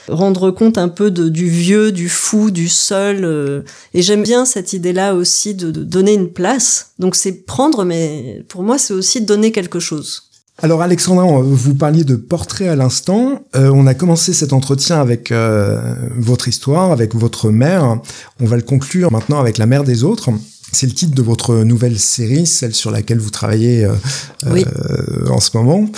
[0.07, 3.65] rendre compte un peu de, du vieux, du fou, du seul.
[3.93, 6.93] et j'aime bien cette idée-là aussi de, de donner une place.
[6.97, 10.28] Donc c'est prendre, mais pour moi c'est aussi donner quelque chose.
[10.61, 13.45] Alors Alexandra, vous parliez de portrait à l'instant.
[13.55, 17.99] Euh, on a commencé cet entretien avec euh, votre histoire, avec votre mère.
[18.41, 20.31] On va le conclure maintenant avec la mère des autres.
[20.73, 25.55] C'est le titre de votre nouvelle série, celle sur laquelle vous travaillez euh, en ce
[25.55, 25.89] moment.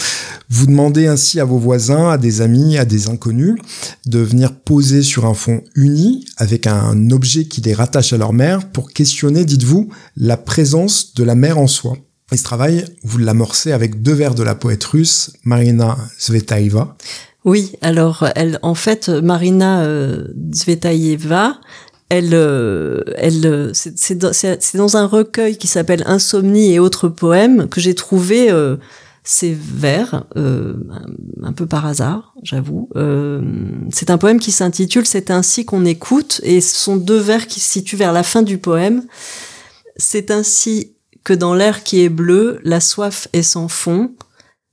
[0.49, 3.55] Vous demandez ainsi à vos voisins, à des amis, à des inconnus,
[4.05, 8.31] de venir poser sur un fond uni avec un objet qui les rattache à leur
[8.31, 11.97] mère pour questionner, dites-vous, la présence de la mère en soi.
[12.33, 16.95] Ce travail, vous l'amorcez avec deux vers de la poète russe Marina Zvetaeva.
[17.43, 21.59] Oui, alors elle, en fait, Marina euh, Zvetaeva,
[22.09, 27.95] elle, euh, elle, c'est dans, un recueil qui s'appelle Insomnie et autres poèmes que j'ai
[27.95, 28.77] trouvé euh,
[29.23, 30.73] ces vers, euh,
[31.43, 32.89] un peu par hasard, j'avoue.
[32.95, 33.41] Euh,
[33.91, 37.59] c'est un poème qui s'intitule C'est ainsi qu'on écoute, et ce sont deux vers qui
[37.59, 39.03] se situent vers la fin du poème.
[39.95, 44.11] C'est ainsi que dans l'air qui est bleu, la soif est sans fond.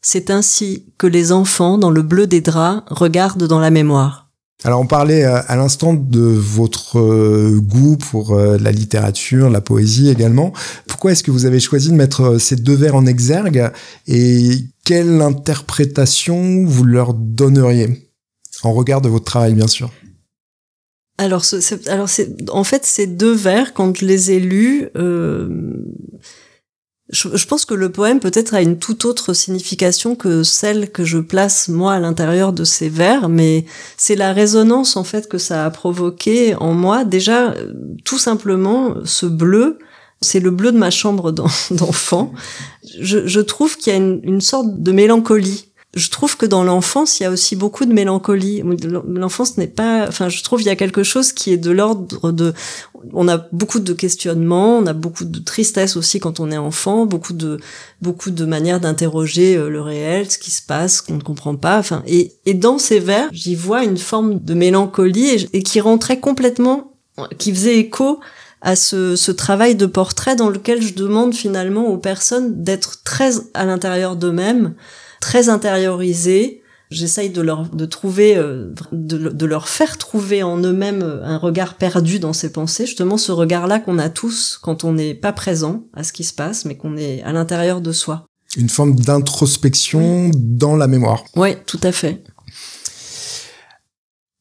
[0.00, 4.28] C'est ainsi que les enfants, dans le bleu des draps, regardent dans la mémoire.
[4.64, 9.60] Alors on parlait euh, à l'instant de votre euh, goût pour euh, la littérature, la
[9.60, 10.52] poésie également.
[10.88, 13.70] Pourquoi est-ce que vous avez choisi de mettre ces deux vers en exergue
[14.08, 18.10] et quelle interprétation vous leur donneriez
[18.64, 19.92] en regard de votre travail bien sûr?
[21.18, 21.42] Alors,
[21.88, 25.48] alors c'est, en fait, ces deux vers, quand je les ai lus, euh,
[27.10, 31.04] je, je, pense que le poème peut-être a une toute autre signification que celle que
[31.04, 33.64] je place moi à l'intérieur de ces vers, mais
[33.96, 37.04] c'est la résonance en fait que ça a provoqué en moi.
[37.04, 37.52] Déjà,
[38.04, 39.78] tout simplement, ce bleu,
[40.20, 41.32] c'est le bleu de ma chambre
[41.70, 42.32] d'enfant.
[43.00, 46.64] Je, je, trouve qu'il y a une, une sorte de mélancolie je trouve que dans
[46.64, 48.62] l'enfance, il y a aussi beaucoup de mélancolie.
[49.06, 52.30] L'enfance n'est pas, enfin, je trouve il y a quelque chose qui est de l'ordre
[52.30, 52.52] de,
[53.14, 57.06] on a beaucoup de questionnements, on a beaucoup de tristesse aussi quand on est enfant,
[57.06, 57.58] beaucoup de,
[58.02, 61.78] beaucoup de manières d'interroger euh, le réel, ce qui se passe, qu'on ne comprend pas.
[61.78, 66.20] Enfin, et, et dans ces vers, j'y vois une forme de mélancolie et, qui rentrait
[66.20, 66.92] complètement,
[67.38, 68.20] qui faisait écho
[68.60, 73.32] à ce, ce, travail de portrait dans lequel je demande finalement aux personnes d'être très
[73.54, 74.74] à l'intérieur d'eux-mêmes,
[75.20, 76.62] très intériorisés.
[76.90, 81.74] J'essaye de leur de trouver, euh, de, de, leur faire trouver en eux-mêmes un regard
[81.74, 85.84] perdu dans ces pensées, justement ce regard-là qu'on a tous quand on n'est pas présent
[85.92, 88.24] à ce qui se passe, mais qu'on est à l'intérieur de soi.
[88.56, 91.24] Une forme d'introspection dans la mémoire.
[91.36, 92.22] Oui, tout à fait.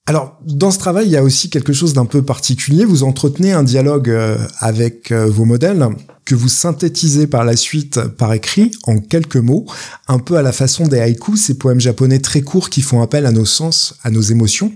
[0.09, 2.85] Alors, dans ce travail, il y a aussi quelque chose d'un peu particulier.
[2.85, 5.85] Vous entretenez un dialogue euh, avec euh, vos modèles
[6.23, 9.65] que vous synthétisez par la suite par écrit en quelques mots,
[10.07, 13.25] un peu à la façon des haïkus, ces poèmes japonais très courts qui font appel
[13.25, 14.71] à nos sens, à nos émotions.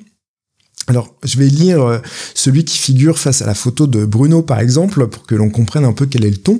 [0.87, 1.99] Alors, je vais lire euh,
[2.35, 5.85] celui qui figure face à la photo de Bruno, par exemple, pour que l'on comprenne
[5.85, 6.59] un peu quel est le ton.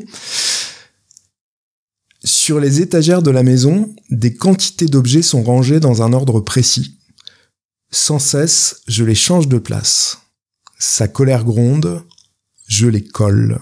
[2.23, 7.00] Sur les étagères de la maison, des quantités d'objets sont rangés dans un ordre précis.
[7.93, 10.19] Sans cesse, je les change de place.
[10.79, 12.03] Sa colère gronde,
[12.67, 13.59] je les colle.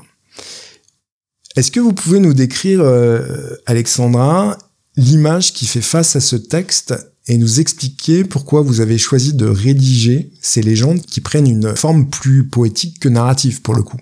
[1.56, 4.58] Est-ce que vous pouvez nous décrire, euh, Alexandra,
[4.96, 6.94] l'image qui fait face à ce texte
[7.28, 12.10] et nous expliquer pourquoi vous avez choisi de rédiger ces légendes qui prennent une forme
[12.10, 14.00] plus poétique que narrative pour le coup?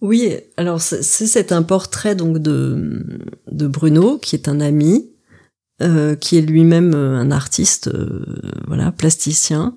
[0.00, 5.13] Oui, alors c'est un portrait donc de, de Bruno, qui est un ami,
[5.82, 8.24] euh, qui est lui-même euh, un artiste, euh,
[8.66, 9.76] voilà, plasticien.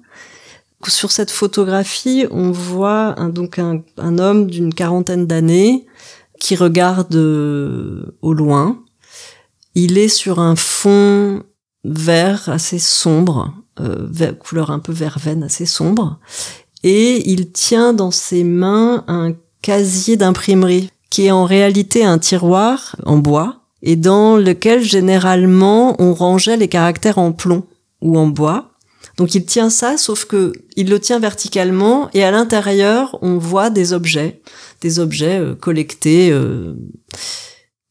[0.87, 3.81] Sur cette photographie, on voit un, donc un,
[4.19, 5.87] homme d'une quarantaine d'années
[6.39, 8.79] qui regarde au loin.
[9.73, 11.41] Il est sur un fond
[11.83, 16.19] vert assez sombre, euh, couleur un peu verveine assez sombre,
[16.83, 22.95] et il tient dans ses mains un casier d'imprimerie qui est en réalité un tiroir
[23.05, 27.63] en bois et dans lequel généralement on rangeait les caractères en plomb
[28.01, 28.71] ou en bois.
[29.17, 33.69] Donc il tient ça, sauf que il le tient verticalement et à l'intérieur on voit
[33.69, 34.41] des objets,
[34.81, 36.31] des objets euh, collectés.
[36.31, 36.75] Euh,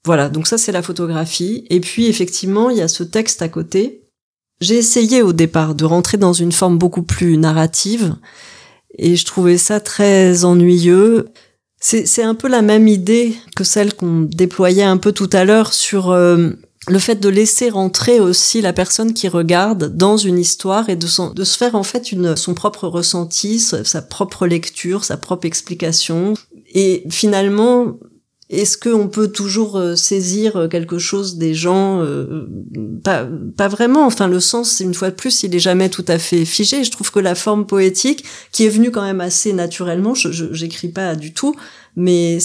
[0.05, 1.67] voilà, donc ça c'est la photographie.
[1.69, 4.03] Et puis effectivement, il y a ce texte à côté.
[4.61, 8.15] J'ai essayé au départ de rentrer dans une forme beaucoup plus narrative
[8.99, 11.27] et je trouvais ça très ennuyeux.
[11.79, 15.73] C'est un peu la même idée que celle qu'on déployait un peu tout à l'heure
[15.73, 16.51] sur euh,
[16.89, 21.07] le fait de laisser rentrer aussi la personne qui regarde dans une histoire et de,
[21.33, 26.35] de se faire en fait une, son propre ressenti, sa propre lecture, sa propre explication.
[26.75, 27.99] Et finalement,
[28.49, 32.47] est-ce qu'on peut toujours euh, saisir euh, quelque chose des gens euh,
[33.03, 34.07] pas, vraiment.
[34.07, 36.85] Enfin, le sens, une fois de plus, il est jamais tout à fait figé.
[36.85, 40.89] Je trouve que la forme poétique, qui est venue quand même assez naturellement, je j'écris
[40.89, 41.57] pas du tout,
[41.97, 42.39] mais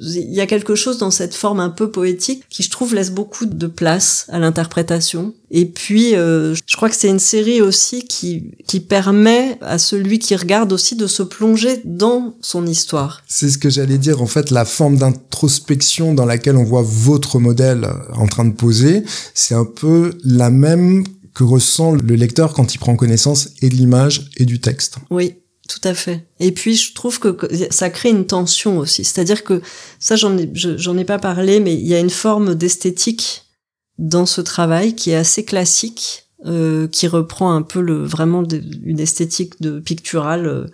[0.00, 3.10] il y a quelque chose dans cette forme un peu poétique qui je trouve laisse
[3.10, 5.34] beaucoup de place à l'interprétation.
[5.50, 10.20] Et puis euh, je crois que c'est une série aussi qui qui permet à celui
[10.20, 13.22] qui regarde aussi de se plonger dans son histoire.
[13.26, 17.40] C'est ce que j'allais dire en fait la forme d'introspection dans laquelle on voit votre
[17.40, 19.02] modèle en train de poser,
[19.34, 21.04] c'est un peu la même
[21.34, 24.96] que ressent le lecteur quand il prend connaissance et de l'image et du texte.
[25.10, 25.36] Oui,
[25.70, 26.26] tout à fait.
[26.40, 29.04] Et puis je trouve que ça crée une tension aussi.
[29.04, 29.62] C'est-à-dire que
[30.00, 33.44] ça, j'en ai, j'en ai pas parlé, mais il y a une forme d'esthétique
[33.96, 38.42] dans ce travail qui est assez classique, euh, qui reprend un peu le vraiment
[38.82, 40.66] une esthétique de picturale euh,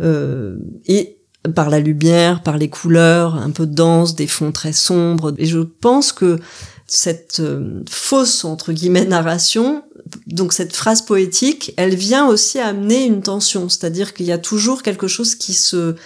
[0.00, 0.56] euh,
[0.86, 1.18] et
[1.54, 5.32] par la lumière, par les couleurs, un peu dense, des fonds très sombres.
[5.38, 6.40] Et je pense que
[6.88, 9.84] cette euh, fausse entre guillemets narration,
[10.26, 14.82] donc cette phrase poétique, elle vient aussi amener une tension, c'est-à-dire qu'il y a toujours
[14.82, 15.96] quelque chose qui se,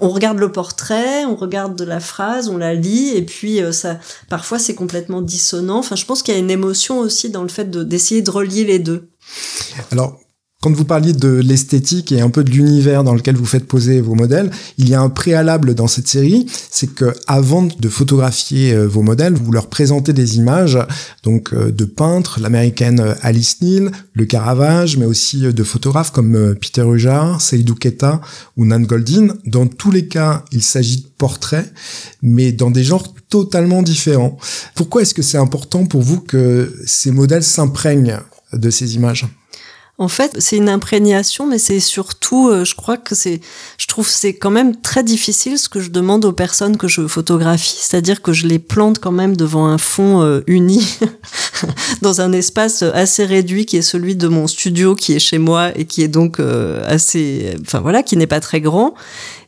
[0.00, 3.72] on regarde le portrait, on regarde de la phrase, on la lit, et puis euh,
[3.72, 3.98] ça,
[4.28, 5.78] parfois c'est complètement dissonant.
[5.78, 8.64] Enfin, je pense qu'il y a une émotion aussi dans le fait d'essayer de relier
[8.64, 9.08] les deux.
[9.90, 10.20] Alors,
[10.62, 14.02] quand vous parliez de l'esthétique et un peu de l'univers dans lequel vous faites poser
[14.02, 18.74] vos modèles, il y a un préalable dans cette série, c'est que avant de photographier
[18.74, 20.78] euh, vos modèles, vous leur présentez des images
[21.22, 26.54] donc euh, de peintres, l'américaine euh, Alice Neal, le Caravage, mais aussi de photographes comme
[26.56, 28.20] Peter Rujar, Seydou Keta
[28.58, 29.28] ou Nan Goldin.
[29.46, 31.72] Dans tous les cas, il s'agit de portraits,
[32.20, 34.36] mais dans des genres totalement différents.
[34.74, 38.18] Pourquoi est-ce que c'est important pour vous que ces modèles s'imprègnent
[38.52, 39.26] de ces images?
[40.00, 43.42] En fait, c'est une imprégnation, mais c'est surtout, euh, je crois que c'est,
[43.76, 47.06] je trouve c'est quand même très difficile ce que je demande aux personnes que je
[47.06, 50.96] photographie, c'est-à-dire que je les plante quand même devant un fond euh, uni,
[52.00, 55.70] dans un espace assez réduit qui est celui de mon studio, qui est chez moi
[55.76, 58.94] et qui est donc euh, assez, enfin voilà, qui n'est pas très grand.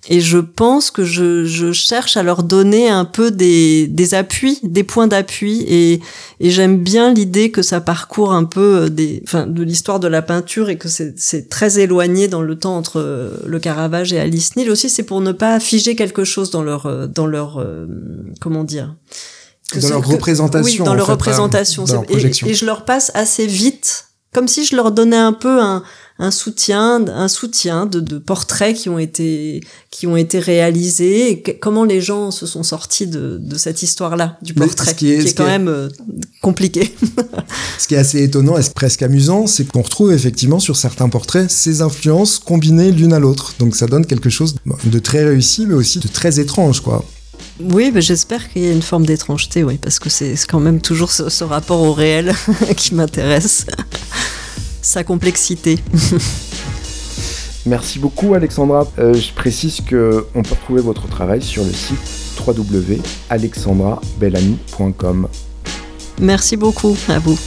[0.08, 4.58] Et je pense que je, je, cherche à leur donner un peu des, des appuis,
[4.64, 5.64] des points d'appui.
[5.68, 6.00] Et,
[6.40, 10.08] et j'aime bien l'idée que ça parcourt un peu euh, des, enfin, de l'histoire de
[10.08, 14.18] la peinture et que c'est très éloigné dans le temps entre euh, le Caravage et
[14.18, 14.70] Alice Neal.
[14.70, 17.64] Aussi, c'est pour ne pas figer quelque chose dans leur, euh, dans leur,
[18.40, 18.96] comment dire
[19.80, 20.82] dans leur représentation.
[20.82, 21.84] Oui, dans leur représentation.
[22.08, 25.82] et, je leur passe assez vite, comme si je leur donnais un peu un,
[26.22, 29.60] un soutien, un soutien de, de, portraits qui ont été
[29.90, 31.30] qui ont été réalisés.
[31.30, 35.36] Et comment les gens se sont sortis de, de cette histoire-là du portrait, qui est,
[35.36, 35.88] quand même euh,
[36.40, 36.94] compliqué.
[37.78, 41.50] ce qui est assez étonnant et presque amusant, c'est qu'on retrouve effectivement sur certains portraits
[41.50, 43.54] ces influences combinées l'une à l'autre.
[43.58, 44.54] Donc ça donne quelque chose
[44.84, 47.04] de très réussi, mais aussi de très étrange, quoi.
[47.60, 51.10] Oui, j'espère qu'il y a une forme d'étrangeté, oui, parce que c'est quand même toujours
[51.10, 52.32] ce, ce rapport au réel
[52.76, 53.66] qui m'intéresse
[54.82, 55.78] sa complexité.
[57.66, 58.86] Merci beaucoup Alexandra.
[58.98, 61.96] Euh, je précise que on peut retrouver votre travail sur le site
[62.44, 65.28] www.alexandrabellamy.com.
[66.20, 67.38] Merci beaucoup à vous.